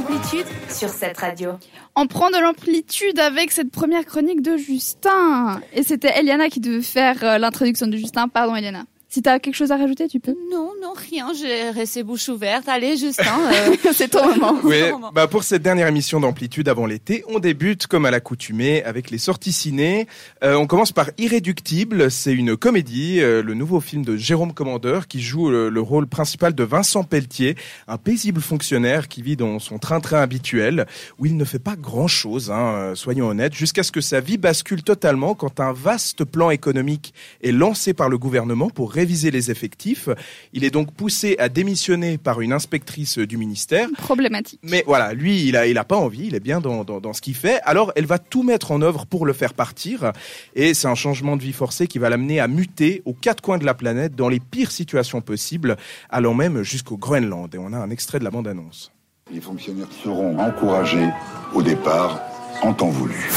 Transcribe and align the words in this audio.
l'amplitude 0.00 0.46
sur 0.68 0.88
cette 0.88 1.18
radio. 1.18 1.52
On 1.96 2.06
prend 2.06 2.30
de 2.30 2.38
l'amplitude 2.38 3.18
avec 3.18 3.50
cette 3.50 3.70
première 3.70 4.04
chronique 4.04 4.42
de 4.42 4.56
Justin. 4.56 5.60
Et 5.72 5.82
c'était 5.82 6.18
Eliana 6.18 6.48
qui 6.48 6.60
devait 6.60 6.82
faire 6.82 7.22
euh, 7.22 7.38
l'introduction 7.38 7.86
de 7.86 7.96
Justin. 7.96 8.28
Pardon 8.28 8.56
Eliana. 8.56 8.84
Si 9.12 9.22
t'as 9.22 9.40
quelque 9.40 9.56
chose 9.56 9.72
à 9.72 9.76
rajouter, 9.76 10.06
tu 10.06 10.20
peux. 10.20 10.36
Non, 10.52 10.70
non, 10.80 10.92
rien. 10.94 11.32
J'ai 11.34 11.70
resté 11.70 12.04
bouche 12.04 12.28
ouverte. 12.28 12.68
Allez, 12.68 12.96
Justin, 12.96 13.40
euh, 13.52 13.74
c'est 13.92 14.06
ton 14.06 14.24
moment. 14.28 14.60
Oui, 14.62 14.82
bah 15.12 15.26
pour 15.26 15.42
cette 15.42 15.62
dernière 15.62 15.88
émission 15.88 16.20
d'Amplitude 16.20 16.68
avant 16.68 16.86
l'été, 16.86 17.24
on 17.26 17.40
débute 17.40 17.88
comme 17.88 18.06
à 18.06 18.12
l'accoutumée 18.12 18.84
avec 18.84 19.10
les 19.10 19.18
sorties 19.18 19.50
ciné. 19.52 20.06
Euh, 20.44 20.54
on 20.54 20.68
commence 20.68 20.92
par 20.92 21.10
Irréductible. 21.18 22.08
C'est 22.08 22.32
une 22.32 22.56
comédie, 22.56 23.20
euh, 23.20 23.42
le 23.42 23.54
nouveau 23.54 23.80
film 23.80 24.04
de 24.04 24.16
Jérôme 24.16 24.52
Commandeur 24.52 25.08
qui 25.08 25.20
joue 25.20 25.50
le, 25.50 25.70
le, 25.70 25.80
rôle 25.80 26.06
principal 26.06 26.54
de 26.54 26.62
Vincent 26.62 27.02
Pelletier, 27.02 27.56
un 27.88 27.96
paisible 27.96 28.40
fonctionnaire 28.40 29.08
qui 29.08 29.22
vit 29.22 29.36
dans 29.36 29.58
son 29.58 29.78
train-train 29.78 30.20
habituel 30.20 30.86
où 31.18 31.26
il 31.26 31.36
ne 31.36 31.44
fait 31.44 31.58
pas 31.58 31.74
grand-chose, 31.74 32.52
hein, 32.52 32.92
soyons 32.94 33.26
honnêtes, 33.26 33.54
jusqu'à 33.54 33.82
ce 33.82 33.90
que 33.90 34.00
sa 34.00 34.20
vie 34.20 34.38
bascule 34.38 34.84
totalement 34.84 35.34
quand 35.34 35.58
un 35.58 35.72
vaste 35.72 36.22
plan 36.24 36.50
économique 36.50 37.12
est 37.42 37.50
lancé 37.50 37.92
par 37.92 38.08
le 38.08 38.16
gouvernement 38.16 38.70
pour 38.70 38.99
réviser 39.00 39.30
les 39.30 39.50
effectifs. 39.50 40.08
Il 40.52 40.62
est 40.64 40.70
donc 40.70 40.92
poussé 40.92 41.36
à 41.38 41.48
démissionner 41.48 42.18
par 42.18 42.40
une 42.40 42.52
inspectrice 42.52 43.18
du 43.18 43.36
ministère. 43.36 43.88
Problématique. 43.96 44.60
Mais 44.62 44.84
voilà, 44.86 45.14
lui, 45.14 45.46
il 45.48 45.56
a, 45.56 45.66
il 45.66 45.78
a 45.78 45.84
pas 45.84 45.96
envie, 45.96 46.26
il 46.26 46.34
est 46.34 46.44
bien 46.50 46.60
dans, 46.60 46.84
dans, 46.84 47.00
dans 47.00 47.14
ce 47.14 47.20
qu'il 47.20 47.34
fait. 47.34 47.60
Alors, 47.64 47.92
elle 47.96 48.06
va 48.06 48.18
tout 48.18 48.42
mettre 48.42 48.72
en 48.72 48.82
œuvre 48.82 49.06
pour 49.06 49.24
le 49.24 49.32
faire 49.32 49.54
partir. 49.54 50.12
Et 50.54 50.74
c'est 50.74 50.88
un 50.88 50.94
changement 50.94 51.36
de 51.36 51.42
vie 51.42 51.52
forcé 51.54 51.86
qui 51.86 51.98
va 51.98 52.08
l'amener 52.10 52.40
à 52.40 52.48
muter 52.48 53.02
aux 53.04 53.14
quatre 53.14 53.40
coins 53.42 53.58
de 53.58 53.64
la 53.64 53.74
planète 53.74 54.14
dans 54.14 54.28
les 54.28 54.40
pires 54.40 54.70
situations 54.70 55.22
possibles, 55.22 55.76
allant 56.10 56.34
même 56.34 56.62
jusqu'au 56.62 56.96
Groenland. 56.98 57.54
Et 57.54 57.58
on 57.58 57.72
a 57.72 57.78
un 57.78 57.90
extrait 57.90 58.18
de 58.18 58.24
la 58.24 58.30
bande-annonce. 58.30 58.92
Les 59.32 59.40
fonctionnaires 59.40 59.92
seront 60.04 60.38
encouragés 60.38 61.08
au 61.54 61.62
départ 61.62 62.20
en 62.62 62.74
temps 62.74 62.90
voulu. 62.90 63.30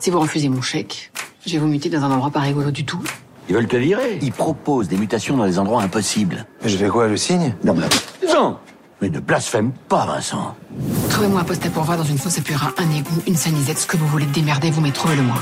Si 0.00 0.10
vous 0.10 0.20
refusez 0.20 0.48
mon 0.48 0.62
chèque, 0.62 1.12
je 1.46 1.52
vais 1.52 1.58
vous 1.58 1.68
muter 1.68 1.88
dans 1.88 2.02
un 2.02 2.10
endroit 2.10 2.30
pas 2.30 2.40
rigolo 2.40 2.70
du 2.70 2.84
tout. 2.84 3.02
Ils 3.48 3.54
veulent 3.54 3.68
te 3.68 3.76
virer. 3.76 4.18
Ils 4.22 4.32
proposent 4.32 4.88
des 4.88 4.96
mutations 4.96 5.36
dans 5.36 5.46
des 5.46 5.58
endroits 5.58 5.82
impossibles. 5.82 6.46
Mais 6.62 6.68
je 6.68 6.76
fais 6.76 6.88
quoi, 6.88 7.08
le 7.08 7.16
signe? 7.16 7.54
Non, 7.62 7.74
mais... 7.74 7.86
Non 8.32 8.56
Mais 9.02 9.10
ne 9.10 9.20
blasphème 9.20 9.72
pas, 9.88 10.06
Vincent. 10.06 10.56
Trouvez-moi 11.10 11.40
un 11.40 11.44
poste 11.44 11.66
à 11.66 11.70
pourvoir 11.70 11.98
dans 11.98 12.04
une 12.04 12.18
fosse 12.18 12.38
à 12.38 12.42
purin, 12.42 12.72
un 12.78 12.90
égout, 12.90 13.22
une 13.26 13.36
sanisette, 13.36 13.78
ce 13.78 13.86
que 13.86 13.96
vous 13.96 14.06
voulez 14.06 14.26
démerder, 14.26 14.70
vous, 14.70 14.80
mais 14.80 14.92
trouvez-le 14.92 15.22
moi. 15.22 15.36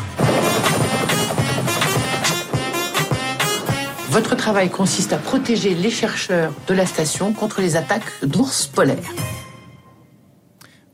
Votre 4.10 4.34
travail 4.34 4.68
consiste 4.68 5.12
à 5.14 5.16
protéger 5.16 5.74
les 5.74 5.90
chercheurs 5.90 6.52
de 6.66 6.74
la 6.74 6.84
station 6.84 7.32
contre 7.32 7.60
les 7.62 7.76
attaques 7.76 8.12
d'ours 8.22 8.66
polaires. 8.66 8.98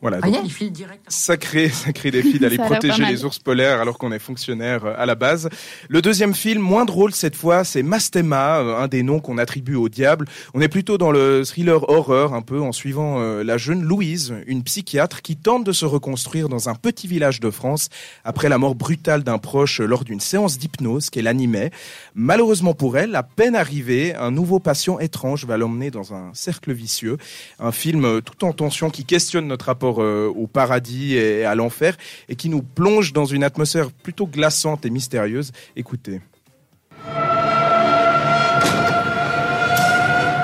Voilà, 0.00 0.18
Ah, 0.22 0.30
donc, 0.30 0.42
il 0.44 0.52
file 0.52 0.70
direct. 0.70 1.02
sacré, 1.08 1.68
sacré 1.68 2.10
défi 2.12 2.38
d'aller 2.38 2.56
protéger 2.70 3.04
les 3.04 3.24
ours 3.24 3.40
polaires 3.40 3.80
alors 3.80 3.98
qu'on 3.98 4.12
est 4.12 4.20
fonctionnaire 4.20 4.84
euh, 4.84 4.94
à 4.96 5.06
la 5.06 5.16
base. 5.16 5.48
Le 5.88 6.00
deuxième 6.00 6.34
film, 6.34 6.62
moins 6.62 6.84
drôle 6.84 7.12
cette 7.12 7.34
fois, 7.34 7.64
c'est 7.64 7.82
Mastema, 7.82 8.58
euh, 8.58 8.76
un 8.78 8.86
des 8.86 9.02
noms 9.02 9.18
qu'on 9.18 9.38
attribue 9.38 9.74
au 9.74 9.88
diable. 9.88 10.26
On 10.54 10.60
est 10.60 10.68
plutôt 10.68 10.98
dans 10.98 11.10
le 11.10 11.42
thriller 11.44 11.88
horreur 11.88 12.32
un 12.32 12.42
peu 12.42 12.60
en 12.60 12.70
suivant 12.70 13.20
euh, 13.20 13.42
la 13.42 13.56
jeune 13.58 13.82
Louise, 13.82 14.34
une 14.46 14.62
psychiatre 14.62 15.20
qui 15.20 15.36
tente 15.36 15.64
de 15.64 15.72
se 15.72 15.84
reconstruire 15.84 16.48
dans 16.48 16.68
un 16.68 16.76
petit 16.76 17.08
village 17.08 17.40
de 17.40 17.50
France 17.50 17.88
après 18.24 18.48
la 18.48 18.58
mort 18.58 18.76
brutale 18.76 19.24
d'un 19.24 19.38
proche 19.38 19.80
lors 19.80 20.04
d'une 20.04 20.20
séance 20.20 20.58
d'hypnose 20.58 21.10
qu'elle 21.10 21.26
animait. 21.26 21.70
Malheureusement 22.14 22.74
pour 22.74 22.98
elle, 22.98 23.16
à 23.16 23.24
peine 23.24 23.56
arrivée, 23.56 24.14
un 24.14 24.30
nouveau 24.30 24.60
patient 24.60 25.00
étrange 25.00 25.44
va 25.44 25.56
l'emmener 25.56 25.90
dans 25.90 26.14
un 26.14 26.30
cercle 26.34 26.72
vicieux. 26.72 27.16
Un 27.58 27.72
film 27.72 28.22
tout 28.22 28.44
en 28.44 28.52
tension 28.52 28.90
qui 28.90 29.04
questionne 29.04 29.48
notre 29.48 29.66
rapport 29.66 29.87
euh, 29.98 30.32
au 30.34 30.46
paradis 30.46 31.14
et 31.16 31.44
à 31.44 31.54
l'enfer 31.54 31.96
et 32.28 32.36
qui 32.36 32.48
nous 32.48 32.62
plonge 32.62 33.12
dans 33.12 33.24
une 33.24 33.42
atmosphère 33.44 33.90
plutôt 33.90 34.26
glaçante 34.26 34.84
et 34.86 34.90
mystérieuse. 34.90 35.52
Écoutez. 35.76 36.20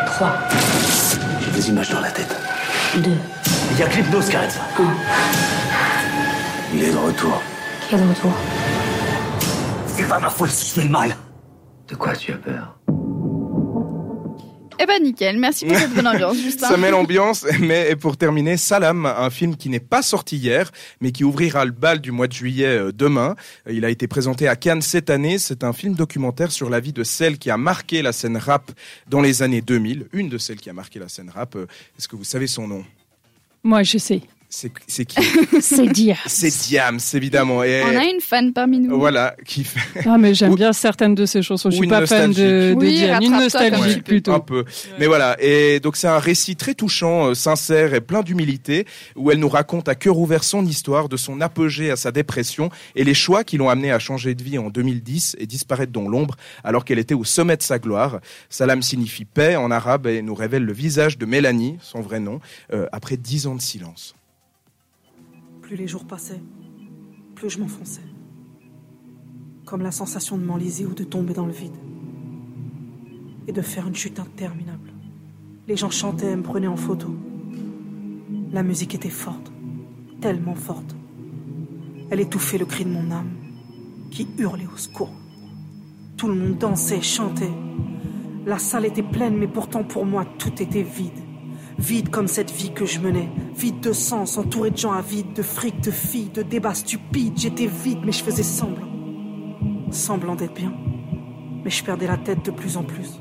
3, 0.07 0.33
J'ai 1.45 1.51
des 1.51 1.69
images 1.71 1.91
dans 1.91 2.01
la 2.01 2.11
tête. 2.11 2.35
2, 2.97 3.11
Il 3.73 3.79
y 3.79 3.83
a 3.83 3.87
que 3.89 3.97
l'hypnose 3.97 4.29
qui 4.29 4.37
arrête 4.37 4.53
ça. 4.53 4.61
Il 6.73 6.83
est 6.83 6.93
de 6.93 6.97
retour. 6.97 7.43
qui 7.89 7.95
est 7.95 7.99
de 7.99 8.09
retour? 8.09 8.33
C'est 9.89 10.09
pas 10.09 10.19
ma 10.19 10.31
faute 10.31 10.51
si 10.51 10.69
je 10.69 10.73
fais 10.81 10.83
le 10.87 10.91
mal. 10.91 11.17
De 11.89 11.95
quoi 11.95 12.15
tu 12.17 12.33
as 12.33 12.37
peur? 12.37 12.77
Eh 14.79 14.87
ben 14.87 15.03
nickel, 15.03 15.39
merci 15.39 15.65
pour 15.67 15.77
cette 15.77 15.95
bonne 15.95 16.07
ambiance, 16.07 16.37
Justin. 16.43 16.69
Ça 16.69 16.77
met 16.77 16.91
l'ambiance, 16.91 17.47
mais 17.61 17.91
et 17.91 17.97
pour 17.97 18.17
terminer, 18.17 18.57
Salam, 18.57 19.07
un 19.07 19.31
film 19.31 19.57
qui 19.57 19.69
n'est 19.69 19.81
pas 19.81 20.03
sorti 20.03 20.37
hier, 20.37 20.71
mais 21.01 21.13
qui 21.13 21.23
ouvrira 21.25 21.65
le 21.65 21.71
bal 21.71 22.01
du 22.01 22.11
mois 22.11 22.27
de 22.27 22.33
juillet 22.33 22.67
euh, 22.67 22.93
demain. 22.93 23.37
Euh, 23.69 23.73
Il 23.73 23.85
a 23.85 23.91
été 23.91 24.09
présenté 24.09 24.49
à 24.49 24.57
Cannes 24.57 24.83
cette 24.83 25.11
année. 25.11 25.39
C'est 25.39 25.63
un 25.65 25.73
film 25.73 25.95
documentaire 25.95 26.51
sur 26.51 26.71
la 26.71 26.81
vie 26.81 26.93
de 26.93 27.05
celle 27.05 27.39
qui 27.39 27.51
a 27.51 27.57
marqué 27.57 28.03
la 28.03 28.13
scène 28.13 28.37
rap 28.37 28.71
dans 29.09 29.21
les 29.21 29.43
années 29.43 29.61
2000. 29.63 30.07
Une 30.13 30.29
de 30.29 30.39
celles 30.39 30.59
qui 30.59 30.71
a 30.71 30.73
marqué 30.73 30.99
la 30.99 31.09
scène 31.09 31.31
rap. 31.31 31.55
Euh, 31.55 31.67
Est-ce 31.99 32.09
que 32.09 32.17
vous 32.17 32.25
savez 32.25 32.47
son 32.49 32.67
nom? 32.67 32.85
Moi, 33.63 33.83
je 33.85 33.99
sais. 33.99 34.23
C'est 34.49 34.71
c'est 34.87 35.05
qui 35.05 35.17
C'est 35.61 35.87
dire. 35.89 36.19
C'est 36.27 36.51
Diams, 36.69 37.01
évidemment. 37.15 37.65
Et 37.65 37.83
On 37.85 37.97
a 37.97 38.05
une 38.05 38.21
fan 38.21 38.53
parmi 38.53 38.79
nous. 38.79 38.99
voilà, 38.99 39.35
qui 39.45 39.65
fait 39.65 40.01
Ah, 40.07 40.17
mais 40.17 40.33
j'aime 40.35 40.55
bien 40.55 40.73
certaines 40.73 41.15
de 41.15 41.27
ces 41.27 41.43
chansons. 41.43 41.71
Je 41.71 41.77
suis 41.77 41.89
pas 41.89 42.07
fan 42.07 42.33
de, 42.33 42.71
de 42.73 42.75
Oui, 42.77 42.95
Diane. 42.95 43.23
Une 43.23 43.33
nostalgie 43.33 44.01
plutôt. 44.01 44.33
un 44.33 44.41
peu. 44.41 44.65
Mais 44.99 45.07
voilà, 45.07 45.37
et 45.41 45.81
donc 45.81 45.97
c'est 45.97 46.07
un 46.07 46.19
récit 46.19 46.55
très 46.57 46.75
touchant, 46.75 47.29
euh, 47.31 47.35
sincère 47.35 47.95
et 47.95 48.01
plein 48.01 48.23
d'humilité, 48.23 48.87
où 49.17 49.31
elle 49.31 49.39
nous 49.39 49.49
raconte 49.49 49.89
à 49.89 49.95
cœur 49.97 50.19
ouvert 50.19 50.45
son 50.45 50.65
histoire, 50.65 51.09
de 51.09 51.17
son 51.17 51.41
apogée 51.41 51.91
à 51.91 51.97
sa 51.97 52.13
dépression, 52.13 52.71
et 52.95 53.03
les 53.05 53.15
choix 53.15 53.43
qui 53.45 53.57
l'ont 53.57 53.69
amenée 53.69 53.91
à 53.91 53.99
changer 53.99 54.35
de 54.35 54.43
vie 54.43 54.59
en 54.59 54.71
2010 54.71 55.37
et 55.41 55.47
disparaître 55.47 55.93
dans 55.93 56.09
l'ombre, 56.09 56.37
alors 56.63 56.85
qu'elle 56.85 56.99
était 57.01 57.15
au 57.15 57.25
sommet 57.25 57.57
de 57.57 57.63
sa 57.63 57.79
gloire. 57.79 58.21
Salam 58.51 58.83
signifie 58.83 59.25
paix 59.25 59.57
en 59.57 59.71
arabe 59.71 60.07
et 60.07 60.23
nous 60.23 60.35
révèle 60.35 60.65
le 60.65 60.73
visage 60.73 61.19
de 61.19 61.27
Mélanie, 61.27 61.77
son 61.83 62.01
vrai 62.01 62.21
nom, 62.21 62.41
euh, 62.73 62.87
après 62.93 63.17
dix 63.17 63.47
ans 63.47 63.55
de 63.57 63.61
silence. 63.61 64.15
Plus 65.65 65.77
les 65.77 65.89
jours 65.89 66.05
passaient, 66.05 66.43
plus 67.35 67.49
je 67.49 67.59
m'enfonçais. 67.59 68.03
Comme 69.65 69.81
la 69.81 69.93
sensation 69.93 70.37
de 70.37 70.45
m'enliser 70.45 70.85
ou 70.85 70.93
de 70.93 71.05
tomber 71.05 71.33
dans 71.33 71.47
le 71.47 71.55
vide. 71.55 71.77
Et 73.47 73.53
de 73.53 73.63
faire 73.63 73.89
une 73.89 73.95
chute 73.95 74.21
interminable. 74.21 74.93
Les 75.67 75.79
gens 75.79 75.89
chantaient 75.89 76.33
et 76.33 76.37
me 76.37 76.43
prenaient 76.43 76.67
en 76.67 76.77
photo. 76.77 77.17
La 78.53 78.63
musique 78.63 78.95
était 78.95 79.09
forte, 79.09 79.51
tellement 80.21 80.55
forte. 80.55 80.95
Elle 82.11 82.21
étouffait 82.21 82.59
le 82.59 82.67
cri 82.67 82.85
de 82.85 82.91
mon 82.91 83.11
âme, 83.11 83.33
qui 84.11 84.29
hurlait 84.37 84.69
au 84.71 84.77
secours. 84.77 85.15
Tout 86.19 86.29
le 86.29 86.35
monde 86.35 86.59
dansait, 86.59 87.01
chantait. 87.01 87.55
La 88.45 88.59
salle 88.59 88.85
était 88.85 89.03
pleine, 89.03 89.39
mais 89.39 89.49
pourtant 89.49 89.83
pour 89.83 90.05
moi 90.05 90.27
tout 90.27 90.63
était 90.63 90.83
vide. 90.83 91.24
Vide 91.79 92.11
comme 92.11 92.29
cette 92.29 92.51
vie 92.51 92.73
que 92.73 92.87
je 92.87 93.01
menais. 93.01 93.29
Vide 93.57 93.81
de 93.81 93.93
sens, 93.93 94.39
entouré 94.39 94.71
de 94.71 94.77
gens 94.77 94.93
avides, 94.93 95.33
de 95.35 95.43
fric, 95.43 95.81
de 95.81 95.91
filles, 95.91 96.31
de 96.33 96.43
débats 96.43 96.75
stupides. 96.75 97.37
J'étais 97.37 97.67
vide, 97.67 98.01
mais 98.05 98.13
je 98.13 98.23
faisais 98.23 98.43
semblant. 98.43 98.89
Semblant 99.91 100.37
d'être 100.37 100.55
bien. 100.55 100.73
Mais 101.65 101.71
je 101.71 101.83
perdais 101.83 102.07
la 102.07 102.17
tête 102.17 102.45
de 102.45 102.51
plus 102.51 102.77
en 102.77 102.85
plus. 102.85 103.19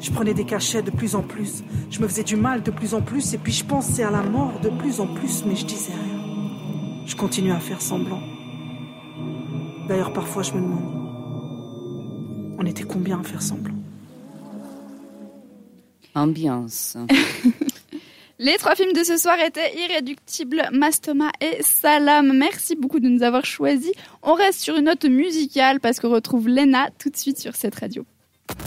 Je 0.00 0.10
prenais 0.10 0.34
des 0.34 0.44
cachets 0.44 0.82
de 0.82 0.90
plus 0.90 1.14
en 1.14 1.22
plus. 1.22 1.62
Je 1.90 2.00
me 2.00 2.08
faisais 2.08 2.24
du 2.24 2.36
mal 2.36 2.62
de 2.62 2.70
plus 2.70 2.94
en 2.94 3.02
plus. 3.02 3.34
Et 3.34 3.38
puis 3.38 3.52
je 3.52 3.64
pensais 3.64 4.02
à 4.02 4.10
la 4.10 4.22
mort 4.22 4.60
de 4.60 4.70
plus 4.70 5.00
en 5.00 5.06
plus, 5.06 5.44
mais 5.46 5.56
je 5.56 5.66
disais 5.66 5.92
rien. 5.92 7.04
Je 7.06 7.16
continuais 7.16 7.52
à 7.52 7.60
faire 7.60 7.80
semblant. 7.80 8.20
D'ailleurs, 9.88 10.12
parfois, 10.12 10.42
je 10.42 10.52
me 10.52 10.60
demande. 10.60 10.98
On 12.58 12.66
était 12.66 12.82
combien 12.82 13.20
à 13.20 13.22
faire 13.22 13.40
semblant? 13.40 13.74
Ambiance. 16.14 16.96
Les 18.40 18.56
trois 18.56 18.76
films 18.76 18.92
de 18.92 19.02
ce 19.02 19.16
soir 19.16 19.36
étaient 19.40 19.74
Irréductible, 19.74 20.68
Mastoma 20.70 21.32
et 21.40 21.60
Salam. 21.60 22.32
Merci 22.38 22.76
beaucoup 22.76 23.00
de 23.00 23.08
nous 23.08 23.24
avoir 23.24 23.44
choisis. 23.44 23.90
On 24.22 24.34
reste 24.34 24.60
sur 24.60 24.76
une 24.76 24.84
note 24.84 25.04
musicale 25.06 25.80
parce 25.80 25.98
qu'on 25.98 26.10
retrouve 26.10 26.48
Lena 26.48 26.88
tout 27.00 27.10
de 27.10 27.16
suite 27.16 27.38
sur 27.38 27.56
cette 27.56 27.74
radio. 27.74 28.06